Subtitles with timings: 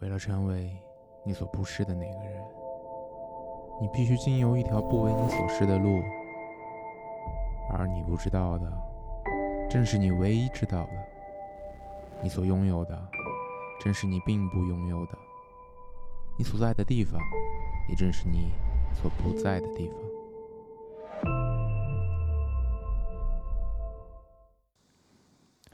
[0.00, 0.70] 为了成为
[1.24, 2.44] 你所不是的那个人，
[3.80, 6.00] 你必须经由一条不为你所示的路，
[7.72, 8.72] 而你不知道的，
[9.68, 10.92] 正是你唯一知道的；
[12.22, 12.96] 你所拥有的，
[13.80, 15.18] 正是你并不拥有的；
[16.38, 17.20] 你所在的地方，
[17.88, 18.52] 也正是你
[18.94, 19.98] 所不在的地方。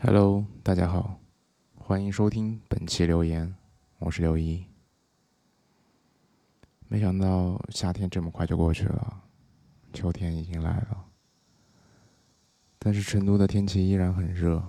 [0.01, 1.17] Hello，大家好，
[1.79, 3.55] 欢迎收听本期留言。
[4.05, 4.63] 我是刘一，
[6.89, 9.23] 没想到夏天这么快就过去了，
[9.95, 11.07] 秋天已经来了。
[12.79, 14.63] 但是成都的天气依然很热。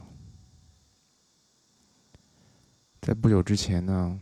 [3.02, 4.18] 在不久之前呢，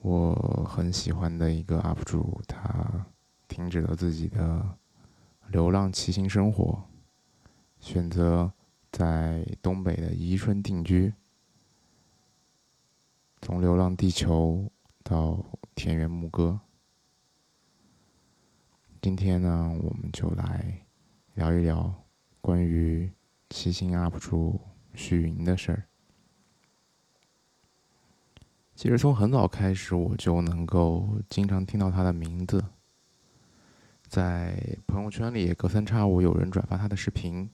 [0.00, 0.34] 我
[0.68, 3.06] 很喜欢的一个 UP 主，他
[3.46, 4.76] 停止了自己的
[5.50, 6.82] 流浪骑行生活，
[7.78, 8.52] 选择
[8.90, 11.14] 在东北的宜春定居。
[13.52, 14.66] 从《流浪地球》
[15.02, 16.58] 到田园牧歌，
[19.02, 20.86] 今天呢，我们就来
[21.34, 21.94] 聊一聊
[22.40, 23.12] 关于
[23.50, 24.58] 七星 UP 主
[24.94, 25.84] 许云的事儿。
[28.74, 32.64] 其实从很早开始，我就能够经常听到他的名字，
[34.08, 37.50] 在朋友圈里隔三差五有人转发他的视频。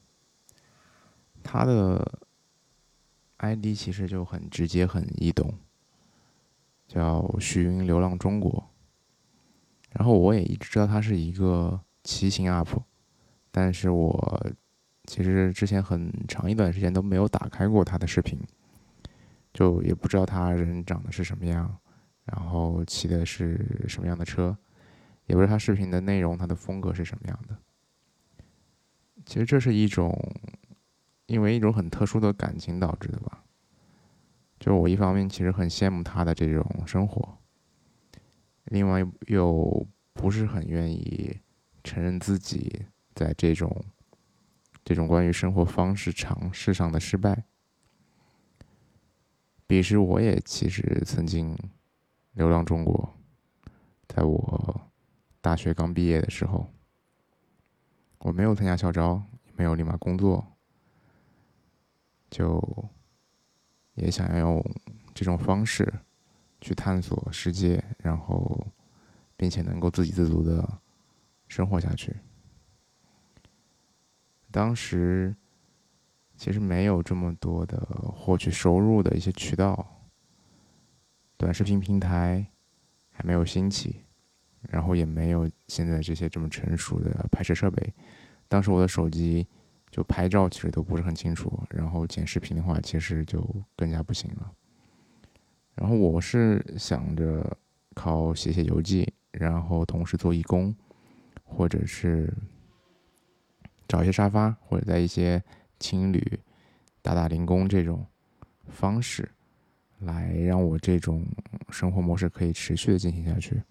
[1.43, 2.21] 他的
[3.39, 5.53] ID 其实就很直接、很易懂。
[6.89, 8.71] 叫徐云流浪中国，
[9.91, 12.83] 然后我也一直知道他是一个骑行 UP，
[13.51, 14.51] 但是我
[15.05, 18.41] 其实之前很长一段时间都没有打开过他的视频，
[19.53, 21.79] 就也不知道他人长得是什么样，
[22.25, 24.57] 然后骑的是什么样的车，
[25.27, 27.57] 也不知道他视频的内容、他的风格是什么样的。
[29.27, 30.19] 其实这是一种
[31.27, 33.45] 因为一种很特殊的感情导致的吧。
[34.61, 37.39] 就我一方面其实很羡慕他的这种生活，
[38.65, 41.39] 另外又不是很愿意
[41.85, 43.85] 承认自己在这种
[44.85, 47.45] 这种关于生活方式尝试上的失败。
[49.69, 51.57] 彼时我也其实曾经
[52.33, 53.15] 流浪中国，
[54.09, 54.91] 在我
[55.41, 56.67] 大学刚毕业的时候，
[58.19, 59.23] 我没有参加校招，
[59.55, 60.45] 没有立马工作，
[62.29, 62.61] 就。
[63.99, 64.65] 也想要用
[65.15, 65.93] 这种方式
[66.61, 68.67] 去探索世界，然后
[69.37, 70.81] 并且能够自给自足的
[71.49, 72.17] 生活下去。
[74.51, 75.35] 当时
[76.37, 77.79] 其实没有这么多的
[78.15, 80.07] 获取收入的一些渠道，
[81.37, 82.47] 短视频平台
[83.11, 84.05] 还没有兴起，
[84.63, 87.93] 然后也没有现在这些这么成熟的拍摄设备。
[88.47, 89.47] 当时我的手机。
[89.91, 93.45] 就拍照其实都不是很清楚，然后剪视频的话，其实就
[93.77, 94.53] 更加不行了。
[95.75, 97.57] 然后我是想着
[97.95, 100.75] 靠写写游记，然后同时做义工，
[101.45, 102.33] 或者是
[103.87, 105.43] 找一些沙发，或者在一些
[105.79, 106.21] 青旅
[107.01, 108.05] 打打零工这种
[108.69, 109.31] 方式，
[110.01, 111.27] 来让我这种
[111.71, 113.63] 生活模式可以持续的进行下去。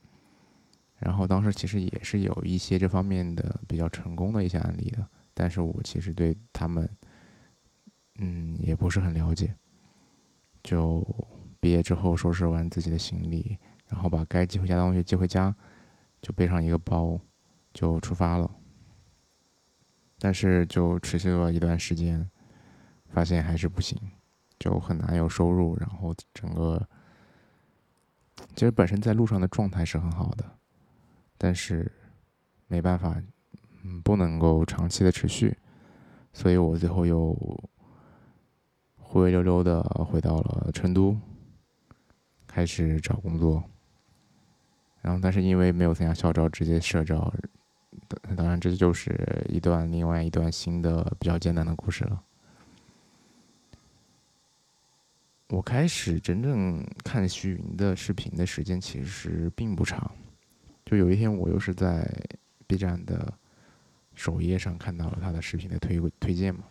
[1.00, 5.08] 然后当时其实也是有一些这方面的比较成功的一些案例的。
[5.40, 6.90] 但是我其实对他们，
[8.18, 9.56] 嗯，也不是很了解。
[10.64, 11.06] 就
[11.60, 13.56] 毕业之后收拾完自己的行李，
[13.86, 15.56] 然后把该寄回家的东西寄回家，
[16.24, 17.20] 就背上一个包，
[17.72, 18.50] 就出发了。
[20.18, 22.28] 但是就持续了一段时间，
[23.06, 23.96] 发现还是不行，
[24.58, 25.78] 就很难有收入。
[25.78, 26.90] 然后整个，
[28.56, 30.58] 其实本身在路上的状态是很好的，
[31.38, 31.92] 但是
[32.66, 33.22] 没办法。
[33.88, 35.56] 嗯，不能够长期的持续，
[36.34, 37.34] 所以我最后又
[38.98, 41.18] 灰灰溜溜的回到了成都，
[42.46, 43.64] 开始找工作。
[45.02, 47.34] 然后，但是因为没有参加校招，直接社招，
[48.36, 49.16] 当然这就是
[49.48, 52.22] 一段另外一段新的比较艰难的故事了。
[55.48, 60.12] 我开始真正看徐云的视频的时间其实并不长，
[60.84, 62.06] 就有一天我又是在
[62.68, 63.34] B 站的。
[64.18, 66.64] 首页上看到了他的视频的推推荐嘛，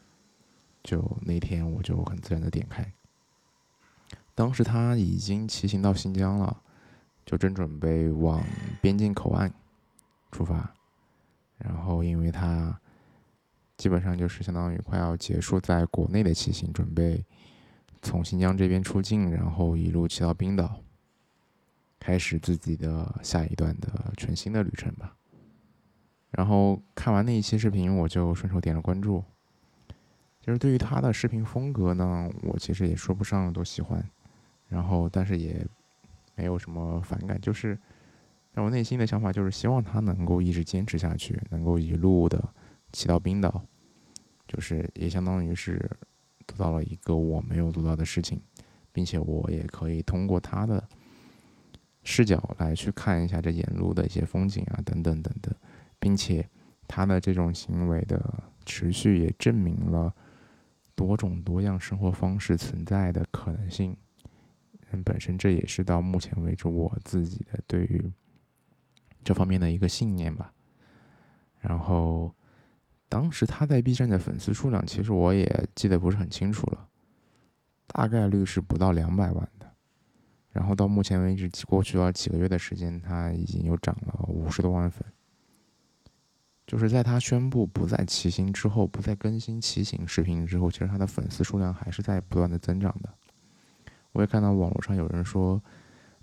[0.83, 2.93] 就那天我就很自然的点开。
[4.35, 6.61] 当时他已经骑行到新疆了，
[7.25, 8.45] 就正准备往
[8.83, 9.55] 边境口岸
[10.33, 10.75] 出发，
[11.57, 12.79] 然后因为他
[13.77, 17.25] 基本上就是相当于快要结束在国内的骑行，准备
[18.03, 20.81] 从新疆这边出境，然后一路骑到冰岛，
[22.01, 25.16] 开始自己的下一段的全新的旅程吧。
[26.31, 29.23] 然后看完那一期视频，我就顺手点了关注。
[30.41, 34.05] 就是对于他的视频风格呢，我其实也说不上多喜欢，
[34.69, 35.67] 然后但是也
[36.37, 37.77] 没有什么反感，就是
[38.53, 42.43] 让我内心的想法就是希望他能够一直坚持下去，能够一路的
[42.93, 43.61] 骑到冰岛，
[44.47, 45.91] 就是也相当于是
[46.47, 48.41] 做到了一个我没有做到的事情，
[48.93, 50.87] 并且我也可以通过他的
[52.05, 55.53] 视角来去看一下这沿路的一些风景啊，等等等等，
[55.99, 56.49] 并且
[56.87, 60.15] 他的这种行为的持续也证明了
[60.95, 63.97] 多种多样生活方式存在的可能性。
[64.93, 68.13] 嗯本身这也是到目前为止我自己的对于
[69.25, 70.53] 这方面的一个信念吧。
[71.59, 72.33] 然后，
[73.09, 76.89] 当时他在 B 站的粉丝数量，其实我也记得不是很清楚了，
[77.89, 79.69] 大概率是不到两百万的。
[80.53, 85.05] 然后到目前为止，过去了几个月的时间，他已经又涨了五十多万粉。
[86.67, 93.15] 就是在他宣布不再骑行之后，不再更新骑行视频之后，其实他的粉丝数量还是在不断的增长的。
[94.13, 95.63] 我也看到网络上有人说，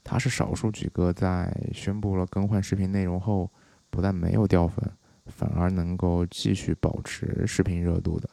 [0.03, 3.49] 他是少数几个在宣布了更换视频内容后，
[3.89, 4.91] 不但没有掉粉，
[5.27, 8.29] 反而能够继续保持视频热度的，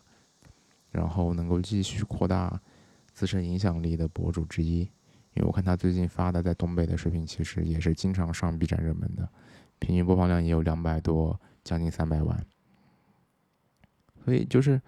[0.90, 2.60] 然后能够继续扩大
[3.12, 4.80] 自身影响力的博主之一。
[5.34, 9.28] 因为我看他最近发的在东北的视频，其实也是经常上 B 站热门的，
[9.78, 12.46] 平均播放量也有两百多，将近三百万。
[14.24, 14.80] 所以就是。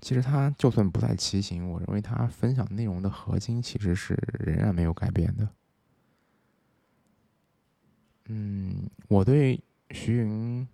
[0.00, 5.48] 其实他就算不再骑行，我认为他分享内容的核心其实是仍然没有改变的。
[8.26, 9.58] 嗯，我对
[9.92, 10.68] 徐云，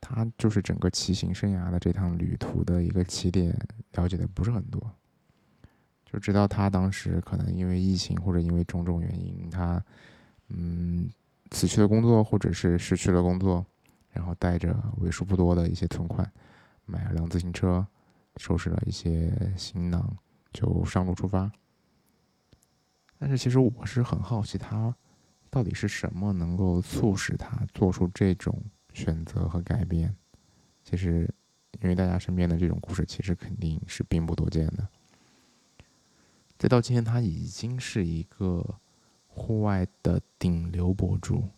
[0.00, 3.52] 他就是整个骑行生涯的这趟旅途的一个起点
[3.94, 4.80] 了解的不是很多，
[6.04, 9.84] 就知道他当时可能因为疫情或者因为种种原因，他
[10.50, 11.10] 嗯
[11.50, 13.66] 辞去了工作或者是失去了工作，
[14.16, 16.28] 然后带着为数不多的一些存款
[16.84, 17.86] 买了辆自行车。
[18.38, 20.14] 收拾了一些行囊，
[20.52, 21.50] 就上路出发。
[23.18, 24.94] 但是其实我是很好奇，他
[25.48, 30.14] 到底是什么能够促使他做出这种选择和改变？
[30.84, 31.26] 其实，
[31.80, 34.86] 因为大家身边的这种故事，其实肯定是并不多见的。
[36.58, 38.78] 再到今天，他已经是一个
[39.26, 41.48] 户外的顶流博主，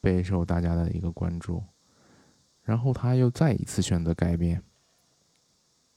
[0.00, 1.62] 备受大家的一个关注。
[2.64, 4.62] 然后他又再一次选择改变。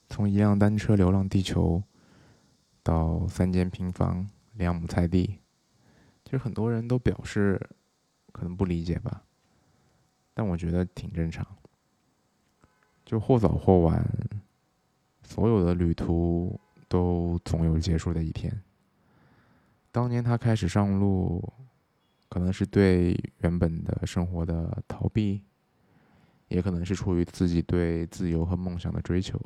[0.10, 1.82] 从一辆单车流浪地球，
[2.84, 5.40] 到三间平房、两亩菜地，
[6.24, 7.60] 其实很多人都表示
[8.32, 9.24] 可能不理解吧，
[10.34, 11.46] 但我觉得挺正常。
[13.06, 14.06] 就或早或晚，
[15.24, 18.62] 所有的旅途都总有结束的一天。
[19.92, 21.42] 当年他开始上路，
[22.30, 25.42] 可能是对原本的生活的逃避，
[26.48, 29.40] 也可能是出于自己对自由和梦想的追求。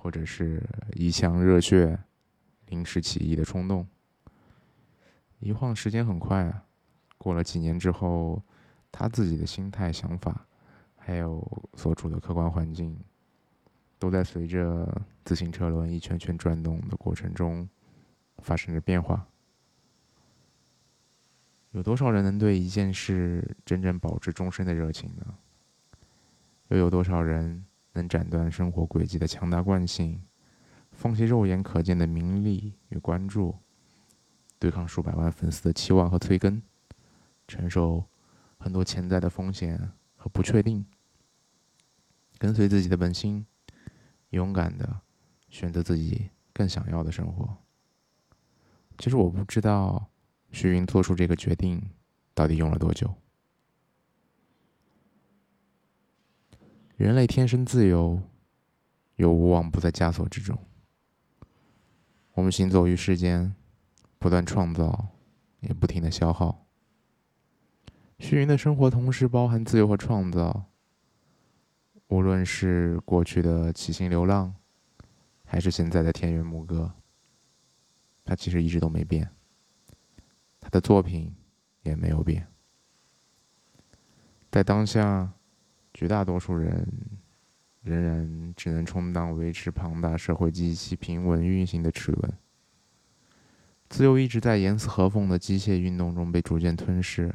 [0.00, 0.62] 或者是
[0.94, 1.98] 一腔热血，
[2.66, 3.84] 临时起意的冲动。
[5.40, 6.62] 一晃时间很快啊，
[7.18, 8.40] 过了几年之后，
[8.92, 10.46] 他自己的心态、想法，
[10.94, 11.44] 还有
[11.74, 12.96] 所处的客观环境，
[13.98, 17.68] 都在随着自行车轮一圈圈转动的过程中
[18.38, 19.26] 发生着变化。
[21.72, 25.34] 有多少人能对一件事真正保持终身的热情呢？
[26.68, 27.64] 又有多少人？
[27.94, 30.22] 能斩断生活轨迹的强大惯性，
[30.92, 33.56] 放弃肉眼可见的名利与关注，
[34.56, 36.62] 对抗数百万粉丝的期望和催更，
[37.48, 38.04] 承受
[38.56, 40.86] 很多潜在的风险和不确定，
[42.38, 43.44] 跟随自己的本心，
[44.30, 45.00] 勇敢的
[45.48, 47.56] 选择自己更想要的生活。
[48.96, 50.08] 其实我不知道
[50.52, 51.82] 徐云做出这个决定
[52.32, 53.12] 到底用了多久。
[56.98, 58.20] 人类天生自由，
[59.14, 60.58] 又无往不在枷锁之中。
[62.32, 63.54] 我们行走于世间，
[64.18, 65.06] 不断创造，
[65.60, 66.66] 也不停的消耗。
[68.18, 70.64] 虚云的生活同时包含自由和创造。
[72.08, 74.52] 无论是过去的骑行流浪，
[75.44, 76.92] 还是现在的田园牧歌，
[78.24, 79.30] 他其实一直都没变。
[80.58, 81.32] 他的作品
[81.84, 82.48] 也没有变。
[84.50, 85.32] 在当下。
[85.98, 86.86] 绝大多数人
[87.82, 92.38] 仍然只能充当维持庞大社会机器平稳运行的齿轮，
[93.88, 97.34] 自由一直在严丝合缝的机械运动中被逐渐吞噬，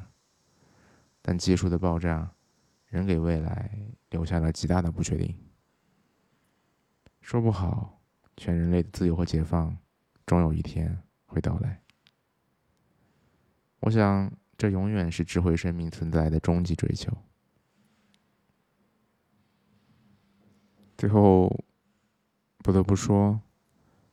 [1.21, 2.31] 但技术的爆炸
[2.87, 3.69] 仍给未来
[4.11, 5.37] 留下了极大的不确定。
[7.19, 7.99] 说不好，
[8.37, 9.77] 全人类的自由和解放
[10.25, 11.81] 终有一天会到来。
[13.81, 17.11] 我想，这永远是智慧生命存在的终极追求。
[21.03, 21.53] 最后，
[22.59, 23.41] 不得不说，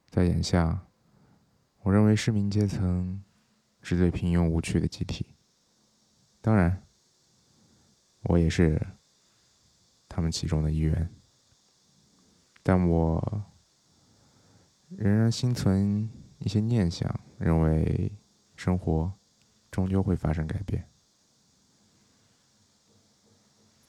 [0.09, 0.89] 在眼下，
[1.83, 3.23] 我认为市民阶层
[3.81, 5.37] 是最平庸无趣的集体。
[6.41, 6.83] 当然，
[8.23, 8.85] 我也是
[10.09, 11.09] 他们其中的一员。
[12.61, 13.45] 但我
[14.89, 18.11] 仍然心存一些念想，认为
[18.57, 19.13] 生活
[19.71, 20.89] 终究会发生改变。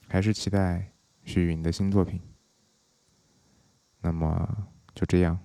[0.06, 0.92] 还是期待
[1.24, 2.20] 徐云的新作品。
[4.02, 5.38] 那么就这样，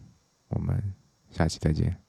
[0.50, 0.94] 我们
[1.30, 2.07] 下期再见。